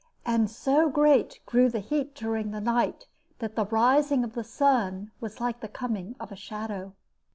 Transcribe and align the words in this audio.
And 0.25 0.49
so 0.49 0.89
great 0.89 1.41
grew 1.45 1.69
the 1.69 1.79
heat 1.79 2.15
during 2.15 2.49
the 2.49 2.59
night 2.59 3.05
that 3.37 3.55
the 3.55 3.65
rising 3.67 4.23
of 4.23 4.33
the 4.33 4.43
sun 4.43 5.11
was 5.21 5.39
like 5.39 5.59
the 5.59 5.67
coming 5.67 6.15
of 6.19 6.31
a 6.31 6.35
shadow. 6.35 6.95